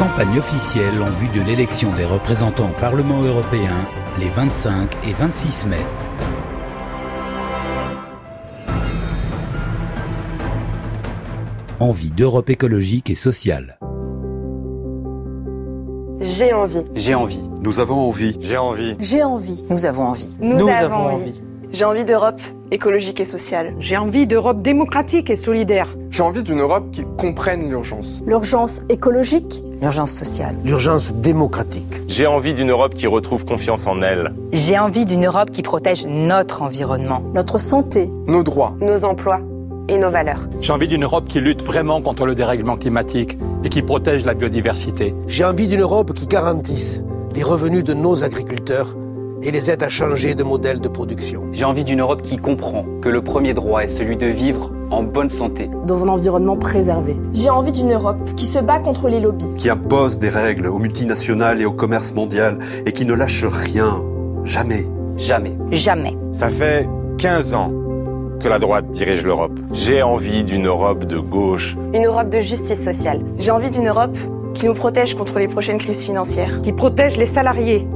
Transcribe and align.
Campagne 0.00 0.38
officielle 0.38 1.02
en 1.02 1.10
vue 1.10 1.28
de 1.28 1.42
l'élection 1.42 1.94
des 1.94 2.06
représentants 2.06 2.70
au 2.70 2.80
Parlement 2.80 3.20
européen 3.20 3.74
les 4.18 4.30
25 4.30 4.90
et 5.06 5.12
26 5.12 5.66
mai. 5.66 5.76
Envie 11.80 12.10
d'Europe 12.12 12.48
écologique 12.48 13.10
et 13.10 13.14
sociale. 13.14 13.78
J'ai 16.20 16.54
envie. 16.54 16.86
J'ai 16.94 17.14
envie. 17.14 17.50
Nous 17.60 17.78
avons 17.78 17.96
envie. 18.08 18.38
J'ai 18.40 18.56
envie. 18.56 18.96
J'ai 19.00 19.22
envie. 19.22 19.66
Nous 19.68 19.84
avons 19.84 20.04
envie. 20.04 20.30
Nous, 20.40 20.56
Nous 20.56 20.68
avons, 20.70 20.94
avons 20.94 20.94
envie. 20.94 21.14
envie. 21.24 21.42
J'ai 21.72 21.84
envie 21.84 22.06
d'Europe 22.06 22.40
écologique 22.70 23.20
et 23.20 23.24
sociale. 23.24 23.74
J'ai 23.78 23.96
envie 23.96 24.26
d'Europe 24.26 24.62
démocratique 24.62 25.28
et 25.28 25.36
solidaire. 25.36 25.94
J'ai 26.10 26.22
envie 26.22 26.42
d'une 26.42 26.60
Europe 26.60 26.90
qui 26.90 27.04
comprenne 27.18 27.68
l'urgence. 27.68 28.22
L'urgence 28.26 28.80
écologique, 28.88 29.62
L'urgence 29.80 30.12
sociale. 30.12 30.56
L'urgence 30.62 31.14
démocratique. 31.14 32.02
J'ai 32.06 32.26
envie 32.26 32.52
d'une 32.52 32.70
Europe 32.70 32.94
qui 32.94 33.06
retrouve 33.06 33.46
confiance 33.46 33.86
en 33.86 34.02
elle. 34.02 34.34
J'ai 34.52 34.78
envie 34.78 35.06
d'une 35.06 35.24
Europe 35.24 35.50
qui 35.50 35.62
protège 35.62 36.06
notre 36.06 36.60
environnement. 36.60 37.22
notre 37.34 37.58
santé, 37.58 38.10
Nos 38.26 38.42
droits. 38.42 38.74
Nos 38.80 39.04
emplois 39.04 39.40
et 39.88 39.96
nos 39.96 40.10
valeurs. 40.10 40.48
J'ai 40.60 40.74
envie 40.74 40.86
d'une 40.86 41.04
Europe 41.04 41.28
qui 41.28 41.40
lutte 41.40 41.62
vraiment 41.62 42.02
contre 42.02 42.26
le 42.26 42.34
dérèglement 42.34 42.76
climatique 42.76 43.38
et 43.64 43.70
qui 43.70 43.80
protège 43.80 44.26
la 44.26 44.34
biodiversité. 44.34 45.14
J'ai 45.26 45.46
envie 45.46 45.66
d'une 45.66 45.80
Europe 45.80 46.12
qui 46.12 46.26
garantisse 46.26 47.02
les 47.34 47.42
revenus 47.42 47.82
de 47.82 47.94
nos 47.94 48.22
agriculteurs 48.22 48.94
et 49.42 49.50
les 49.50 49.70
aide 49.70 49.82
à 49.82 49.88
changer 49.88 50.34
de 50.34 50.44
modèle 50.44 50.80
de 50.80 50.88
production. 50.88 51.44
J'ai 51.52 51.64
envie 51.64 51.84
d'une 51.84 52.00
Europe 52.00 52.20
qui 52.20 52.36
comprend 52.36 52.84
que 53.00 53.08
le 53.08 53.22
premier 53.22 53.54
droit 53.54 53.80
est 53.82 53.88
celui 53.88 54.18
de 54.18 54.26
vivre 54.26 54.70
en 54.90 55.02
bonne 55.02 55.30
santé. 55.30 55.68
dans 55.86 56.04
un 56.04 56.08
environnement 56.08 56.56
préservé. 56.56 57.16
J'ai 57.32 57.50
envie 57.50 57.72
d'une 57.72 57.92
Europe 57.92 58.18
qui 58.36 58.46
se 58.46 58.58
bat 58.58 58.78
contre 58.80 59.08
les 59.08 59.20
lobbies. 59.20 59.54
Qui 59.56 59.70
impose 59.70 60.18
des 60.18 60.28
règles 60.28 60.66
aux 60.66 60.78
multinationales 60.78 61.60
et 61.60 61.66
au 61.66 61.72
commerce 61.72 62.12
mondial 62.12 62.58
et 62.86 62.92
qui 62.92 63.04
ne 63.06 63.14
lâche 63.14 63.44
rien. 63.44 64.02
Jamais. 64.44 64.86
Jamais. 65.16 65.56
Jamais. 65.70 66.16
Ça 66.32 66.48
fait 66.48 66.88
15 67.18 67.54
ans 67.54 67.72
que 68.40 68.48
la 68.48 68.58
droite 68.58 68.90
dirige 68.90 69.24
l'Europe. 69.24 69.58
J'ai 69.72 70.02
envie 70.02 70.44
d'une 70.44 70.66
Europe 70.66 71.04
de 71.04 71.18
gauche. 71.18 71.76
Une 71.92 72.06
Europe 72.06 72.30
de 72.30 72.40
justice 72.40 72.82
sociale. 72.82 73.20
J'ai 73.38 73.50
envie 73.50 73.70
d'une 73.70 73.88
Europe 73.88 74.16
qui 74.54 74.66
nous 74.66 74.74
protège 74.74 75.14
contre 75.14 75.38
les 75.38 75.46
prochaines 75.46 75.78
crises 75.78 76.02
financières. 76.02 76.60
Qui 76.62 76.72
protège 76.72 77.16
les 77.18 77.26
salariés, 77.26 77.86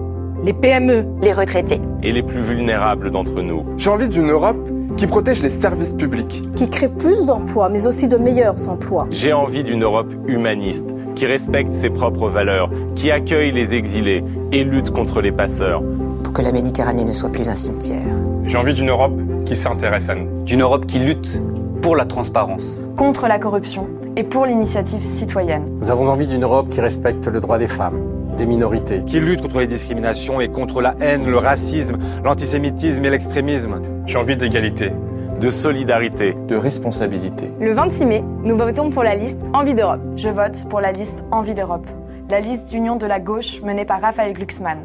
les 0.44 0.52
PME, 0.52 1.06
Les 1.22 1.32
retraités. 1.32 1.80
et 2.02 2.12
les 2.12 2.22
plus 2.22 2.40
vulnérables 2.42 3.10
d'entre 3.10 3.40
nous. 3.40 3.64
J'ai 3.78 3.88
envie 3.90 4.08
d'une 4.08 4.30
Europe 4.30 4.68
qui 4.96 5.06
protège 5.06 5.42
les 5.42 5.48
services 5.48 5.92
publics. 5.92 6.42
qui 6.56 6.68
crée 6.70 6.88
plus 6.88 7.26
d'emplois, 7.26 7.68
mais 7.68 7.86
aussi 7.86 8.08
de 8.08 8.16
meilleurs 8.16 8.68
emplois. 8.68 9.06
J'ai 9.10 9.32
envie 9.32 9.64
d'une 9.64 9.82
Europe 9.82 10.12
humaniste, 10.26 10.94
qui 11.14 11.26
respecte 11.26 11.72
ses 11.72 11.90
propres 11.90 12.28
valeurs, 12.28 12.70
qui 12.94 13.10
accueille 13.10 13.52
les 13.52 13.74
exilés 13.74 14.22
et 14.52 14.64
lutte 14.64 14.90
contre 14.90 15.20
les 15.20 15.32
passeurs. 15.32 15.82
Pour 16.22 16.32
que 16.32 16.42
la 16.42 16.52
Méditerranée 16.52 17.04
ne 17.04 17.12
soit 17.12 17.30
plus 17.30 17.48
un 17.48 17.54
cimetière. 17.54 17.98
J'ai 18.46 18.56
envie 18.56 18.74
d'une 18.74 18.90
Europe 18.90 19.12
qui 19.44 19.56
s'intéresse 19.56 20.08
à 20.08 20.14
nous. 20.14 20.44
D'une 20.44 20.62
Europe 20.62 20.86
qui 20.86 20.98
lutte 20.98 21.40
pour 21.82 21.96
la 21.96 22.04
transparence. 22.04 22.82
Contre 22.96 23.26
la 23.26 23.38
corruption 23.38 23.88
et 24.16 24.22
pour 24.22 24.46
l'initiative 24.46 25.02
citoyenne. 25.02 25.64
Nous 25.80 25.90
avons 25.90 26.08
envie 26.08 26.26
d'une 26.26 26.44
Europe 26.44 26.68
qui 26.70 26.80
respecte 26.80 27.26
le 27.26 27.40
droit 27.40 27.58
des 27.58 27.66
femmes, 27.68 27.98
des 28.34 28.46
minorités. 28.46 29.02
Qui 29.04 29.20
lutte 29.20 29.42
contre 29.42 29.60
les 29.60 29.66
discriminations 29.66 30.40
et 30.40 30.48
contre 30.48 30.80
la 30.80 30.94
haine, 31.00 31.26
le 31.26 31.38
racisme, 31.38 31.96
l'antisémitisme 32.22 33.04
et 33.04 33.10
l'extrémisme. 33.10 33.80
J'ai 34.06 34.18
envie 34.18 34.36
d'égalité. 34.36 34.92
De 35.40 35.50
solidarité. 35.50 36.34
De 36.46 36.56
responsabilité. 36.56 37.50
Le 37.60 37.72
26 37.72 38.04
mai, 38.04 38.24
nous 38.44 38.56
votons 38.56 38.90
pour 38.90 39.02
la 39.02 39.14
liste 39.14 39.40
Envie 39.52 39.74
d'Europe. 39.74 40.00
Je 40.16 40.28
vote 40.28 40.64
pour 40.68 40.80
la 40.80 40.92
liste 40.92 41.24
Envie 41.30 41.54
d'Europe, 41.54 41.86
la 42.30 42.40
liste 42.40 42.68
d'union 42.68 42.96
de 42.96 43.06
la 43.06 43.20
gauche 43.20 43.60
menée 43.62 43.84
par 43.84 44.00
Raphaël 44.00 44.32
Glucksmann. 44.32 44.78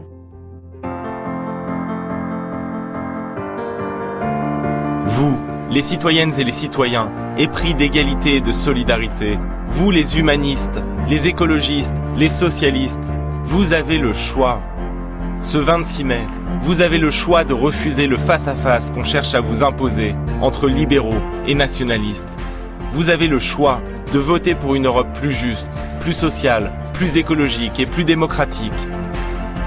Vous, 5.06 5.38
les 5.72 5.82
citoyennes 5.82 6.34
et 6.40 6.44
les 6.44 6.52
citoyens, 6.52 7.12
épris 7.38 7.76
d'égalité 7.76 8.38
et 8.38 8.42
de 8.42 8.52
solidarité, 8.52 9.38
vous 9.68 9.92
les 9.92 10.18
humanistes, 10.18 10.82
les 11.10 11.28
écologistes, 11.28 11.96
les 12.18 12.30
socialistes, 12.30 13.12
vous 13.50 13.74
avez 13.74 13.98
le 13.98 14.14
choix. 14.14 14.62
Ce 15.42 15.58
26 15.58 16.04
mai, 16.04 16.22
vous 16.62 16.82
avez 16.82 17.00
le 17.00 17.10
choix 17.10 17.44
de 17.44 17.54
refuser 17.56 18.06
le 18.06 18.16
face-à-face 18.16 18.92
qu'on 18.92 19.04
cherche 19.04 19.34
à 19.34 19.42
vous 19.42 19.64
imposer 19.64 20.14
entre 20.40 20.68
libéraux 20.68 21.18
et 21.48 21.56
nationalistes. 21.56 22.30
Vous 22.94 23.10
avez 23.10 23.28
le 23.28 23.40
choix 23.40 23.82
de 24.14 24.20
voter 24.20 24.54
pour 24.54 24.76
une 24.76 24.86
Europe 24.86 25.08
plus 25.16 25.32
juste, 25.32 25.66
plus 26.00 26.14
sociale, 26.14 26.72
plus 26.94 27.18
écologique 27.18 27.80
et 27.80 27.88
plus 27.88 28.04
démocratique. 28.04 28.72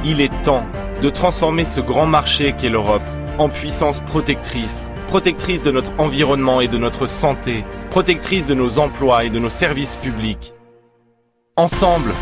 Il 0.05 0.21
est 0.21 0.43
temps 0.45 0.65
de 1.03 1.11
transformer 1.11 1.65
ce 1.65 1.81
grand 1.81 2.07
marché 2.07 2.55
qu'est 2.57 2.69
l'Europe 2.69 3.03
en 3.39 3.49
puissance 3.49 3.99
protectrice, 3.99 4.85
protectrice 5.09 5.65
de 5.65 5.73
notre 5.73 5.91
environnement 5.99 6.61
et 6.61 6.69
de 6.69 6.79
notre 6.79 7.09
santé, 7.09 7.65
protectrice 7.91 8.47
de 8.47 8.55
nos 8.55 8.79
emplois 8.79 9.25
et 9.25 9.31
de 9.31 9.41
nos 9.41 9.51
services 9.51 9.97
publics. 9.97 10.55
Ensemble, 11.57 12.13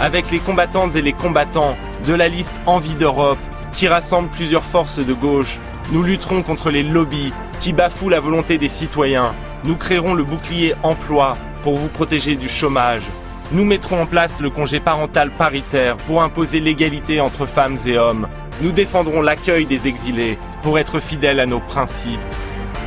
avec 0.00 0.30
les 0.30 0.38
combattantes 0.38 0.96
et 0.96 1.02
les 1.02 1.12
combattants 1.12 1.76
de 2.06 2.14
la 2.14 2.28
liste 2.28 2.60
Envie 2.66 2.94
d'Europe, 2.94 3.38
qui 3.72 3.88
rassemble 3.88 4.28
plusieurs 4.28 4.64
forces 4.64 4.98
de 4.98 5.12
gauche, 5.12 5.58
nous 5.92 6.02
lutterons 6.02 6.42
contre 6.42 6.70
les 6.70 6.82
lobbies 6.82 7.32
qui 7.60 7.72
bafouent 7.72 8.08
la 8.08 8.20
volonté 8.20 8.58
des 8.58 8.68
citoyens. 8.68 9.34
Nous 9.64 9.76
créerons 9.76 10.14
le 10.14 10.24
bouclier 10.24 10.74
emploi 10.82 11.36
pour 11.62 11.76
vous 11.76 11.88
protéger 11.88 12.36
du 12.36 12.48
chômage. 12.48 13.02
Nous 13.50 13.64
mettrons 13.64 14.02
en 14.02 14.06
place 14.06 14.40
le 14.40 14.50
congé 14.50 14.78
parental 14.78 15.30
paritaire 15.30 15.96
pour 15.96 16.22
imposer 16.22 16.60
l'égalité 16.60 17.20
entre 17.20 17.46
femmes 17.46 17.78
et 17.86 17.98
hommes. 17.98 18.28
Nous 18.60 18.72
défendrons 18.72 19.22
l'accueil 19.22 19.66
des 19.66 19.86
exilés 19.86 20.38
pour 20.62 20.78
être 20.78 21.00
fidèles 21.00 21.40
à 21.40 21.46
nos 21.46 21.60
principes. 21.60 22.20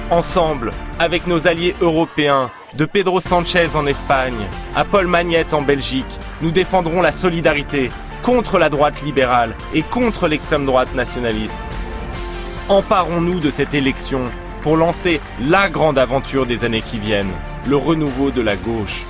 Ensemble, 0.10 0.72
avec 1.00 1.26
nos 1.26 1.48
alliés 1.48 1.76
européens, 1.82 2.52
de 2.78 2.86
Pedro 2.86 3.20
Sanchez 3.20 3.76
en 3.76 3.86
Espagne 3.86 4.48
à 4.76 4.86
Paul 4.86 5.08
Magnette 5.08 5.54
en 5.54 5.62
Belgique, 5.62 6.20
nous 6.42 6.52
défendrons 6.52 7.02
la 7.02 7.12
solidarité 7.12 7.90
contre 8.24 8.60
la 8.60 8.70
droite 8.70 9.02
libérale 9.02 9.56
et 9.74 9.82
contre 9.82 10.28
l'extrême 10.28 10.66
droite 10.66 10.94
nationaliste. 10.96 11.60
Emparons-nous 12.70 13.40
de 13.40 13.50
cette 13.50 13.74
élection 13.74 14.22
pour 14.62 14.78
lancer 14.78 15.20
la 15.42 15.70
grande 15.70 15.98
aventure 15.98 16.46
des 16.46 16.64
années 16.64 16.82
qui 16.82 17.00
viennent, 17.00 17.34
le 17.68 17.76
renouveau 17.76 18.32
de 18.32 18.42
la 18.42 18.56
gauche. 18.56 19.04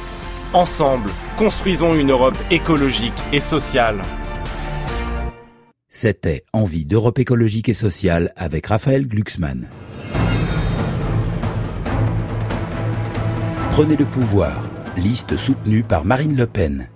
Ensemble, 0.54 1.10
construisons 1.38 1.94
une 1.94 2.12
Europe 2.12 2.38
écologique 2.50 3.14
et 3.32 3.40
sociale. 3.40 4.02
C'était 5.88 6.46
Envie 6.54 6.86
d'Europe 6.86 7.20
écologique 7.20 7.68
et 7.70 7.74
sociale 7.74 8.34
avec 8.38 8.68
Raphaël 8.68 9.08
Glucksmann. 9.08 9.68
Prenez 13.72 13.96
le 13.96 14.04
pouvoir. 14.04 14.64
Liste 14.98 15.38
soutenue 15.38 15.84
par 15.84 16.04
Marine 16.04 16.36
Le 16.36 16.46
Pen. 16.46 16.90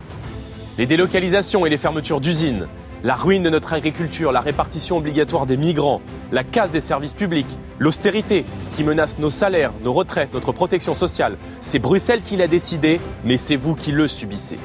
Les 0.78 0.86
délocalisations 0.86 1.66
et 1.66 1.70
les 1.70 1.78
fermetures 1.78 2.20
d'usines, 2.20 2.68
la 3.02 3.16
ruine 3.16 3.44
de 3.44 3.50
notre 3.50 3.72
agriculture, 3.72 4.34
la 4.34 4.42
répartition 4.42 4.98
obligatoire 4.98 5.46
des 5.46 5.56
migrants, 5.56 6.02
la 6.34 6.44
casse 6.44 6.72
des 6.72 6.82
services 6.82 7.14
publics, 7.14 7.58
l'austérité 7.80 8.44
qui 8.76 8.84
menace 8.84 9.20
nos 9.20 9.30
salaires, 9.30 9.72
nos 9.86 9.94
retraites, 9.94 10.34
notre 10.34 10.52
protection 10.52 10.94
sociale. 10.94 11.38
C'est 11.62 11.80
Bruxelles 11.80 12.24
qui 12.24 12.36
l'a 12.36 12.50
décidé, 12.50 13.00
mais 13.24 13.38
c'est 13.38 13.56
vous 13.56 13.76
qui 13.76 13.94
le 13.94 14.10
subissez. 14.10 14.60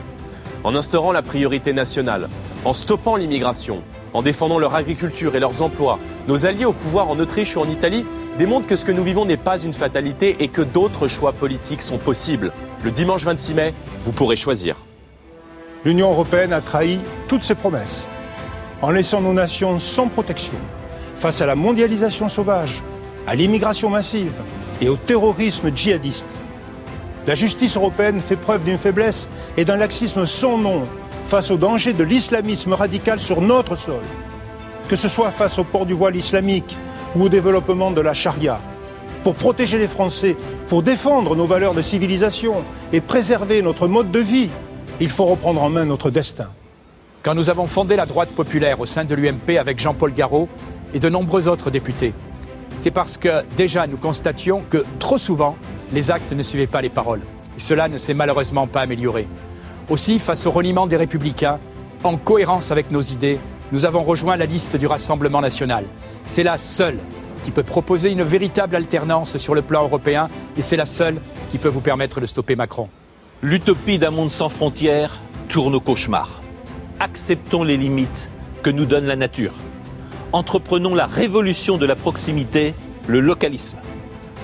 En 0.65 0.75
instaurant 0.75 1.13
la 1.13 1.23
priorité 1.23 1.73
nationale, 1.73 2.29
en 2.65 2.73
stoppant 2.73 3.15
l'immigration, 3.15 3.83
en 4.15 4.23
défendant 4.23 4.59
leur 4.59 4.75
agriculture 4.75 5.37
et 5.37 5.41
leurs 5.41 5.63
emplois, 5.63 6.01
nos 6.27 6.45
alliés 6.45 6.65
au 6.65 6.73
pouvoir 6.73 7.09
en 7.09 7.21
Autriche 7.21 7.57
ou 7.57 7.61
en 7.61 7.71
Italie 7.71 8.05
démontrent 8.39 8.67
que 8.67 8.77
ce 8.77 8.85
que 8.85 8.93
nous 8.93 9.03
vivons 9.03 9.25
n'est 9.25 9.37
pas 9.37 9.59
une 9.59 9.73
fatalité 9.73 10.37
et 10.41 10.49
que 10.49 10.63
d'autres 10.63 11.09
choix 11.09 11.33
politiques 11.33 11.83
sont 11.83 11.99
possibles. 11.99 12.53
Le 12.85 12.91
dimanche 12.91 13.25
26 13.25 13.55
mai, 13.55 13.75
vous 14.03 14.13
pourrez 14.13 14.37
choisir. 14.37 14.77
L'Union 15.85 16.11
européenne 16.11 16.53
a 16.53 16.61
trahi 16.61 16.99
toutes 17.29 17.43
ses 17.43 17.55
promesses 17.55 18.07
en 18.83 18.91
laissant 18.91 19.21
nos 19.21 19.33
nations 19.33 19.79
sans 19.79 20.09
protection 20.09 20.59
face 21.17 21.43
à 21.43 21.47
la 21.47 21.55
mondialisation 21.55 22.29
sauvage, 22.29 22.83
à 23.27 23.35
l'immigration 23.35 23.91
massive 23.91 24.41
et 24.81 24.89
au 24.89 24.97
terrorisme 24.97 25.71
djihadiste. 25.75 26.27
La 27.27 27.35
justice 27.35 27.77
européenne 27.77 28.21
fait 28.21 28.37
preuve 28.37 28.65
d'une 28.65 28.79
faiblesse 28.79 29.29
et 29.57 29.65
d'un 29.65 29.77
laxisme 29.77 30.25
sans 30.25 30.57
nom 30.57 30.85
face 31.27 31.51
au 31.51 31.57
danger 31.57 31.93
de 31.93 32.03
l'islamisme 32.03 32.73
radical 32.73 33.19
sur 33.19 33.43
notre 33.43 33.77
sol, 33.77 34.03
que 34.89 34.97
ce 34.97 35.09
soit 35.09 35.31
face 35.31 35.59
au 35.59 35.65
port 35.65 35.85
du 35.85 35.93
voile 35.93 36.17
islamique 36.17 36.77
ou 37.17 37.25
au 37.25 37.29
développement 37.29 37.91
de 37.91 38.01
la 38.01 38.15
charia. 38.15 38.61
Pour 39.25 39.35
protéger 39.35 39.79
les 39.79 39.87
Français, 39.87 40.37
pour 40.69 40.83
défendre 40.83 41.37
nos 41.37 41.47
valeurs 41.47 41.75
de 41.75 41.83
civilisation 41.83 42.63
et 42.93 43.01
préserver 43.01 43.63
notre 43.63 43.87
mode 43.89 44.11
de 44.11 44.21
vie, 44.21 44.49
il 45.01 45.11
faut 45.11 45.27
reprendre 45.27 45.63
en 45.63 45.71
main 45.71 45.85
notre 45.85 46.11
destin. 46.11 46.49
Quand 47.23 47.35
nous 47.35 47.51
avons 47.51 47.67
fondé 47.67 47.97
la 47.97 48.07
droite 48.07 48.33
populaire 48.33 48.81
au 48.81 48.87
sein 48.87 49.05
de 49.05 49.15
l'UMP 49.15 49.59
avec 49.59 49.79
Jean-Paul 49.79 50.15
Garot 50.15 50.49
et 50.95 50.99
de 50.99 51.09
nombreux 51.09 51.49
autres 51.49 51.71
députés, 51.71 52.15
c'est 52.79 52.91
parce 52.91 53.19
que 53.19 53.45
déjà 53.57 53.87
nous 53.87 53.99
constations 53.99 54.63
que 54.71 54.85
trop 54.99 55.19
souvent, 55.19 55.57
les 55.93 56.11
actes 56.11 56.33
ne 56.33 56.43
suivaient 56.43 56.67
pas 56.67 56.81
les 56.81 56.89
paroles. 56.89 57.21
Et 57.59 57.61
cela 57.61 57.89
ne 57.89 57.99
s'est 57.99 58.15
malheureusement 58.15 58.67
pas 58.67 58.81
amélioré. 58.81 59.29
Aussi, 59.91 60.19
face 60.19 60.47
au 60.47 60.51
reniement 60.51 60.87
des 60.87 60.97
républicains, 60.97 61.59
en 62.05 62.17
cohérence 62.17 62.71
avec 62.71 62.91
nos 62.91 63.03
idées, 63.03 63.39
nous 63.73 63.85
avons 63.85 64.03
rejoint 64.03 64.37
la 64.37 64.47
liste 64.47 64.77
du 64.77 64.87
Rassemblement 64.87 65.43
national. 65.43 65.85
C'est 66.31 66.45
la 66.45 66.59
seule 66.59 67.01
qui 67.45 67.51
peut 67.51 67.65
proposer 67.65 68.13
une 68.13 68.23
véritable 68.23 68.77
alternance 68.77 69.37
sur 69.37 69.53
le 69.53 69.63
plan 69.63 69.83
européen 69.83 70.29
et 70.57 70.63
c'est 70.63 70.77
la 70.77 70.87
seule 70.87 71.21
qui 71.51 71.59
peut 71.59 71.69
vous 71.69 71.81
permettre 71.81 72.21
de 72.21 72.27
stopper 72.27 72.55
Macron. 72.55 72.89
L'utopie 73.43 73.99
d'un 73.99 74.13
monde 74.13 74.31
sans 74.31 74.49
frontières 74.49 75.19
tourne 75.49 75.75
au 75.75 75.81
cauchemar. 75.81 76.41
Acceptons 77.01 77.65
les 77.65 77.77
limites 77.77 78.31
que 78.63 78.71
nous 78.71 78.85
donne 78.85 79.07
la 79.07 79.17
nature. 79.17 79.55
Entreprenons 80.31 80.95
la 80.95 81.07
révolution 81.07 81.79
de 81.79 81.87
la 81.87 81.97
proximité, 81.97 82.75
le 83.09 83.19
localisme. 83.19 83.79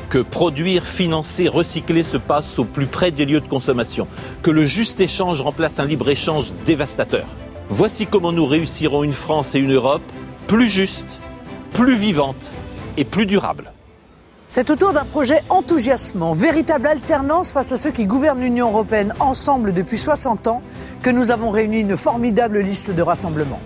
Que 0.08 0.18
produire, 0.18 0.86
financer, 0.86 1.46
recycler 1.46 2.02
se 2.02 2.16
passe 2.16 2.58
au 2.58 2.64
plus 2.64 2.86
près 2.86 3.12
des 3.12 3.26
lieux 3.26 3.40
de 3.40 3.46
consommation. 3.46 4.08
Que 4.42 4.50
le 4.50 4.64
juste 4.64 5.00
échange 5.00 5.40
remplace 5.40 5.78
un 5.78 5.86
libre-échange 5.86 6.52
dévastateur. 6.64 7.26
Voici 7.68 8.08
comment 8.08 8.32
nous 8.32 8.46
réussirons 8.46 9.04
une 9.04 9.12
France 9.12 9.54
et 9.54 9.60
une 9.60 9.72
Europe 9.72 10.02
plus 10.48 10.68
justes, 10.68 11.20
plus 11.76 11.96
vivantes 11.96 12.52
et 12.96 13.04
plus 13.04 13.26
durables. 13.26 13.70
C'est 14.48 14.70
autour 14.70 14.94
d'un 14.94 15.04
projet 15.04 15.42
enthousiasmant, 15.50 16.32
véritable 16.32 16.86
alternance 16.86 17.50
face 17.50 17.70
à 17.70 17.76
ceux 17.76 17.90
qui 17.90 18.06
gouvernent 18.06 18.40
l'Union 18.40 18.70
européenne 18.70 19.12
ensemble 19.20 19.74
depuis 19.74 19.98
60 19.98 20.46
ans, 20.46 20.62
que 21.02 21.10
nous 21.10 21.30
avons 21.30 21.50
réuni 21.50 21.80
une 21.80 21.98
formidable 21.98 22.60
liste 22.60 22.92
de 22.92 23.02
rassemblements. 23.02 23.60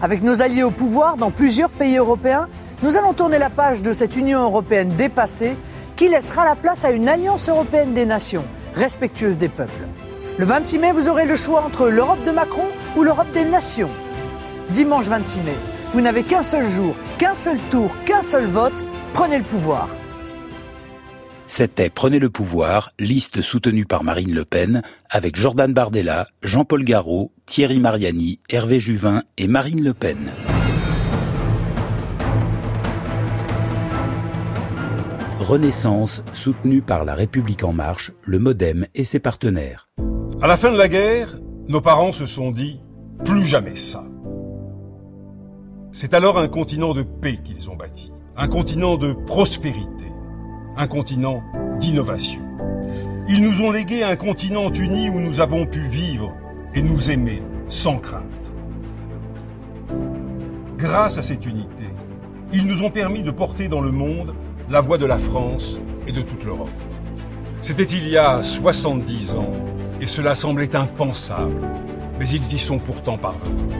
Avec 0.00 0.22
nos 0.22 0.40
alliés 0.40 0.62
au 0.62 0.70
pouvoir 0.70 1.16
dans 1.16 1.32
plusieurs 1.32 1.70
pays 1.70 1.96
européens, 1.96 2.48
nous 2.84 2.96
allons 2.96 3.12
tourner 3.12 3.38
la 3.38 3.50
page 3.50 3.82
de 3.82 3.92
cette 3.92 4.14
Union 4.14 4.44
européenne 4.44 4.94
dépassée 4.94 5.56
qui 5.96 6.08
laissera 6.08 6.44
la 6.44 6.54
place 6.54 6.84
à 6.84 6.92
une 6.92 7.08
alliance 7.08 7.48
européenne 7.48 7.92
des 7.92 8.06
nations, 8.06 8.44
respectueuse 8.76 9.36
des 9.36 9.48
peuples. 9.48 9.88
Le 10.38 10.44
26 10.44 10.78
mai, 10.78 10.92
vous 10.92 11.08
aurez 11.08 11.26
le 11.26 11.34
choix 11.34 11.64
entre 11.66 11.88
l'Europe 11.88 12.22
de 12.24 12.30
Macron 12.30 12.68
ou 12.96 13.02
l'Europe 13.02 13.32
des 13.34 13.44
nations. 13.44 13.90
Dimanche 14.70 15.08
26 15.08 15.40
mai, 15.40 15.56
vous 15.92 16.00
n'avez 16.00 16.22
qu'un 16.22 16.42
seul 16.42 16.66
jour, 16.66 16.96
qu'un 17.18 17.34
seul 17.34 17.58
tour, 17.70 17.94
qu'un 18.04 18.22
seul 18.22 18.46
vote. 18.46 18.72
Prenez 19.12 19.38
le 19.38 19.44
pouvoir. 19.44 19.88
C'était 21.46 21.90
Prenez 21.90 22.18
le 22.18 22.30
pouvoir, 22.30 22.90
liste 22.98 23.42
soutenue 23.42 23.84
par 23.84 24.04
Marine 24.04 24.34
Le 24.34 24.46
Pen, 24.46 24.80
avec 25.10 25.36
Jordan 25.36 25.74
Bardella, 25.74 26.28
Jean-Paul 26.42 26.82
Garot, 26.82 27.30
Thierry 27.44 27.78
Mariani, 27.78 28.40
Hervé 28.48 28.80
Juvin 28.80 29.22
et 29.36 29.48
Marine 29.48 29.84
Le 29.84 29.92
Pen. 29.92 30.30
Renaissance, 35.40 36.24
soutenue 36.32 36.80
par 36.80 37.04
La 37.04 37.14
République 37.14 37.64
En 37.64 37.74
Marche, 37.74 38.12
le 38.22 38.38
Modem 38.38 38.86
et 38.94 39.04
ses 39.04 39.18
partenaires. 39.18 39.90
À 40.40 40.46
la 40.46 40.56
fin 40.56 40.72
de 40.72 40.78
la 40.78 40.88
guerre, 40.88 41.36
nos 41.68 41.82
parents 41.82 42.12
se 42.12 42.24
sont 42.24 42.50
dit 42.50 42.80
plus 43.24 43.44
jamais 43.44 43.76
ça. 43.76 44.04
C'est 45.94 46.14
alors 46.14 46.38
un 46.38 46.48
continent 46.48 46.94
de 46.94 47.02
paix 47.02 47.36
qu'ils 47.44 47.68
ont 47.68 47.76
bâti, 47.76 48.12
un 48.34 48.48
continent 48.48 48.96
de 48.96 49.12
prospérité, 49.12 50.06
un 50.74 50.86
continent 50.86 51.42
d'innovation. 51.78 52.40
Ils 53.28 53.42
nous 53.42 53.60
ont 53.60 53.70
légué 53.70 54.02
un 54.02 54.16
continent 54.16 54.72
uni 54.72 55.10
où 55.10 55.20
nous 55.20 55.40
avons 55.40 55.66
pu 55.66 55.80
vivre 55.80 56.32
et 56.74 56.80
nous 56.80 57.10
aimer 57.10 57.42
sans 57.68 57.98
crainte. 57.98 58.22
Grâce 60.78 61.18
à 61.18 61.22
cette 61.22 61.44
unité, 61.44 61.84
ils 62.54 62.66
nous 62.66 62.82
ont 62.82 62.90
permis 62.90 63.22
de 63.22 63.30
porter 63.30 63.68
dans 63.68 63.82
le 63.82 63.92
monde 63.92 64.34
la 64.70 64.80
voix 64.80 64.96
de 64.96 65.04
la 65.06 65.18
France 65.18 65.78
et 66.06 66.12
de 66.12 66.22
toute 66.22 66.42
l'Europe. 66.42 66.70
C'était 67.60 67.82
il 67.82 68.08
y 68.08 68.16
a 68.16 68.42
70 68.42 69.34
ans 69.34 69.52
et 70.00 70.06
cela 70.06 70.34
semblait 70.34 70.74
impensable, 70.74 71.60
mais 72.18 72.26
ils 72.30 72.54
y 72.54 72.58
sont 72.58 72.78
pourtant 72.78 73.18
parvenus. 73.18 73.76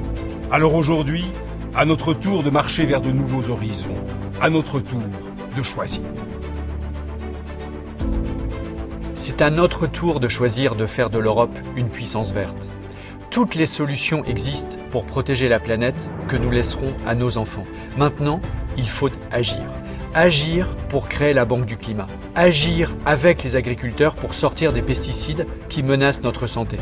Alors 0.50 0.75
aujourd'hui, 0.75 1.25
à 1.74 1.86
notre 1.86 2.12
tour 2.12 2.42
de 2.42 2.50
marcher 2.50 2.84
vers 2.84 3.00
de 3.00 3.10
nouveaux 3.10 3.50
horizons, 3.50 3.94
à 4.42 4.50
notre 4.50 4.78
tour 4.78 5.00
de 5.56 5.62
choisir. 5.62 6.02
C'est 9.14 9.40
à 9.40 9.48
notre 9.48 9.86
tour 9.86 10.20
de 10.20 10.28
choisir 10.28 10.74
de 10.74 10.84
faire 10.84 11.08
de 11.08 11.19
l'Europe 11.19 11.58
une 11.76 11.88
puissance 11.88 12.32
verte. 12.32 12.69
Toutes 13.30 13.54
les 13.54 13.64
solutions 13.64 14.22
existent 14.24 14.76
pour 14.90 15.06
protéger 15.06 15.48
la 15.48 15.60
planète 15.60 16.10
que 16.28 16.36
nous 16.36 16.50
laisserons 16.50 16.92
à 17.06 17.14
nos 17.14 17.38
enfants. 17.38 17.64
Maintenant, 17.96 18.42
il 18.76 18.88
faut 18.88 19.08
agir. 19.30 19.64
Agir 20.12 20.76
pour 20.90 21.08
créer 21.08 21.32
la 21.32 21.46
Banque 21.46 21.64
du 21.64 21.78
climat. 21.78 22.06
Agir 22.34 22.94
avec 23.06 23.42
les 23.42 23.56
agriculteurs 23.56 24.14
pour 24.14 24.34
sortir 24.34 24.74
des 24.74 24.82
pesticides 24.82 25.46
qui 25.70 25.82
menacent 25.82 26.22
notre 26.22 26.46
santé. 26.46 26.76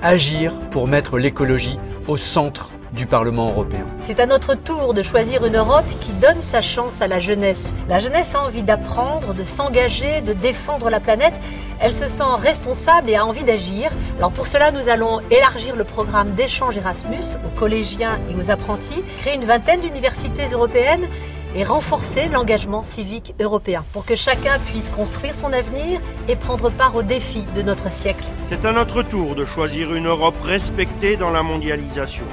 Agir 0.00 0.58
pour 0.70 0.88
mettre 0.88 1.18
l'écologie 1.18 1.78
au 2.08 2.16
centre 2.16 2.73
du 2.94 3.06
Parlement 3.06 3.50
européen. 3.50 3.84
C'est 4.00 4.20
à 4.20 4.26
notre 4.26 4.54
tour 4.54 4.94
de 4.94 5.02
choisir 5.02 5.44
une 5.44 5.56
Europe 5.56 5.84
qui 6.00 6.12
donne 6.12 6.40
sa 6.40 6.62
chance 6.62 7.02
à 7.02 7.08
la 7.08 7.18
jeunesse. 7.18 7.74
La 7.88 7.98
jeunesse 7.98 8.34
a 8.34 8.42
envie 8.42 8.62
d'apprendre, 8.62 9.34
de 9.34 9.44
s'engager, 9.44 10.20
de 10.20 10.32
défendre 10.32 10.90
la 10.90 11.00
planète. 11.00 11.34
Elle 11.80 11.92
se 11.92 12.06
sent 12.06 12.22
responsable 12.38 13.10
et 13.10 13.16
a 13.16 13.26
envie 13.26 13.44
d'agir. 13.44 13.90
Alors 14.18 14.32
pour 14.32 14.46
cela, 14.46 14.70
nous 14.70 14.88
allons 14.88 15.20
élargir 15.30 15.76
le 15.76 15.84
programme 15.84 16.30
d'échange 16.32 16.76
Erasmus 16.76 17.36
aux 17.44 17.58
collégiens 17.58 18.20
et 18.30 18.36
aux 18.36 18.50
apprentis, 18.50 19.02
créer 19.18 19.34
une 19.34 19.44
vingtaine 19.44 19.80
d'universités 19.80 20.46
européennes 20.52 21.08
et 21.56 21.62
renforcer 21.62 22.28
l'engagement 22.28 22.82
civique 22.82 23.34
européen 23.40 23.84
pour 23.92 24.04
que 24.04 24.16
chacun 24.16 24.58
puisse 24.66 24.90
construire 24.90 25.34
son 25.34 25.52
avenir 25.52 26.00
et 26.28 26.36
prendre 26.36 26.70
part 26.70 26.96
aux 26.96 27.02
défis 27.02 27.44
de 27.54 27.62
notre 27.62 27.90
siècle. 27.90 28.24
C'est 28.42 28.64
à 28.64 28.72
notre 28.72 29.02
tour 29.02 29.34
de 29.34 29.44
choisir 29.44 29.94
une 29.94 30.06
Europe 30.06 30.36
respectée 30.42 31.16
dans 31.16 31.30
la 31.30 31.42
mondialisation. 31.42 32.24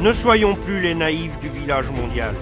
Ne 0.00 0.12
soyons 0.12 0.54
plus 0.54 0.80
les 0.80 0.94
naïfs 0.94 1.38
du 1.40 1.48
village 1.48 1.90
mondial. 1.90 2.34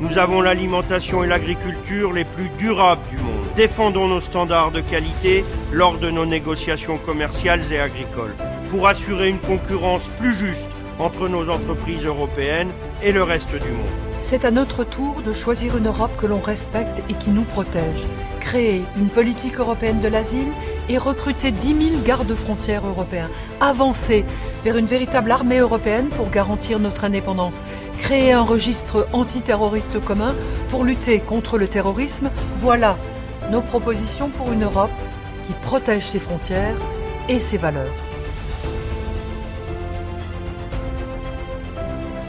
Nous 0.00 0.18
avons 0.18 0.40
l'alimentation 0.40 1.24
et 1.24 1.26
l'agriculture 1.26 2.12
les 2.12 2.24
plus 2.24 2.48
durables 2.58 3.08
du 3.08 3.16
monde. 3.16 3.46
Défendons 3.54 4.08
nos 4.08 4.20
standards 4.20 4.72
de 4.72 4.80
qualité 4.80 5.44
lors 5.72 5.98
de 5.98 6.10
nos 6.10 6.26
négociations 6.26 6.98
commerciales 6.98 7.72
et 7.72 7.78
agricoles 7.78 8.34
pour 8.70 8.88
assurer 8.88 9.28
une 9.28 9.38
concurrence 9.38 10.10
plus 10.18 10.34
juste 10.34 10.68
entre 10.98 11.28
nos 11.28 11.48
entreprises 11.48 12.04
européennes 12.04 12.72
et 13.02 13.12
le 13.12 13.22
reste 13.22 13.54
du 13.54 13.70
monde. 13.70 13.86
C'est 14.18 14.44
à 14.44 14.50
notre 14.50 14.84
tour 14.84 15.22
de 15.22 15.32
choisir 15.32 15.76
une 15.76 15.86
Europe 15.86 16.16
que 16.18 16.26
l'on 16.26 16.40
respecte 16.40 17.02
et 17.08 17.14
qui 17.14 17.30
nous 17.30 17.44
protège. 17.44 18.06
Créer 18.40 18.82
une 18.96 19.08
politique 19.08 19.58
européenne 19.58 20.00
de 20.00 20.08
l'asile 20.08 20.48
et 20.88 20.98
recruter 20.98 21.50
10 21.50 21.90
000 21.90 22.02
gardes-frontières 22.04 22.86
européens. 22.86 23.30
Avancer 23.60 24.24
vers 24.64 24.76
une 24.76 24.86
véritable 24.86 25.30
armée 25.30 25.58
européenne 25.58 26.08
pour 26.08 26.30
garantir 26.30 26.78
notre 26.78 27.04
indépendance. 27.04 27.60
Créer 27.98 28.32
un 28.32 28.42
registre 28.42 29.08
antiterroriste 29.12 30.04
commun 30.04 30.34
pour 30.70 30.84
lutter 30.84 31.20
contre 31.20 31.58
le 31.58 31.68
terrorisme. 31.68 32.30
Voilà 32.56 32.96
nos 33.50 33.62
propositions 33.62 34.28
pour 34.28 34.52
une 34.52 34.64
Europe 34.64 34.90
qui 35.46 35.52
protège 35.52 36.06
ses 36.06 36.18
frontières 36.18 36.76
et 37.28 37.40
ses 37.40 37.58
valeurs. 37.58 37.94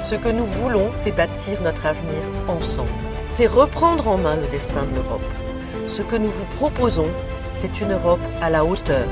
Ce 0.08 0.16
que 0.16 0.30
nous 0.30 0.46
voulons, 0.46 0.90
c'est 0.94 1.12
bâtir 1.12 1.62
notre 1.64 1.86
avenir 1.86 2.22
ensemble. 2.48 2.90
C'est 3.30 3.48
reprendre 3.48 4.08
en 4.08 4.18
main 4.18 4.38
le 4.38 4.48
destin 4.48 4.84
de 4.84 4.96
l'Europe. 4.96 5.22
Ce 5.88 6.02
que 6.02 6.16
nous 6.16 6.32
vous 6.32 6.46
proposons, 6.56 7.10
c'est 7.60 7.82
une 7.82 7.92
Europe 7.92 8.20
à 8.40 8.52
la 8.52 8.64
hauteur, 8.64 9.08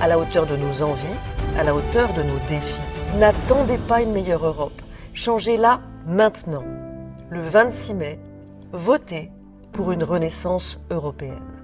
à 0.00 0.08
la 0.08 0.18
hauteur 0.18 0.46
de 0.46 0.56
nos 0.56 0.82
envies, 0.82 1.18
à 1.58 1.62
la 1.62 1.74
hauteur 1.74 2.14
de 2.14 2.22
nos 2.22 2.38
défis. 2.48 2.80
N'attendez 3.18 3.76
pas 3.76 4.00
une 4.00 4.12
meilleure 4.12 4.46
Europe. 4.46 4.80
Changez-la 5.12 5.80
maintenant. 6.06 6.64
Le 7.28 7.42
26 7.42 7.94
mai, 7.94 8.18
votez 8.72 9.30
pour 9.72 9.92
une 9.92 10.02
renaissance 10.02 10.78
européenne. 10.90 11.60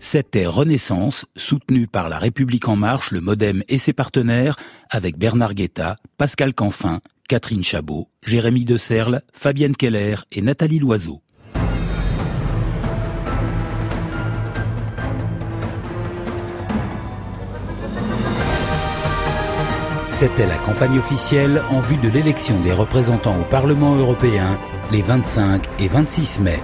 C'était 0.00 0.46
Renaissance, 0.46 1.26
soutenue 1.36 1.88
par 1.88 2.08
La 2.08 2.18
République 2.18 2.68
En 2.68 2.76
Marche, 2.76 3.10
le 3.10 3.20
Modem 3.20 3.62
et 3.68 3.78
ses 3.78 3.92
partenaires, 3.92 4.56
avec 4.90 5.18
Bernard 5.18 5.54
Guetta, 5.54 5.96
Pascal 6.16 6.54
Canfin, 6.54 7.00
Catherine 7.28 7.62
Chabot, 7.62 8.08
Jérémy 8.24 8.64
De 8.64 8.78
Serle, 8.78 9.20
Fabienne 9.34 9.76
Keller 9.76 10.16
et 10.32 10.40
Nathalie 10.40 10.78
Loiseau. 10.78 11.20
C'était 20.06 20.46
la 20.46 20.56
campagne 20.56 20.98
officielle 20.98 21.62
en 21.68 21.80
vue 21.80 21.98
de 21.98 22.08
l'élection 22.08 22.58
des 22.62 22.72
représentants 22.72 23.38
au 23.38 23.44
Parlement 23.44 23.94
européen 23.94 24.58
les 24.90 25.02
25 25.02 25.68
et 25.80 25.88
26 25.88 26.40
mai. 26.40 26.58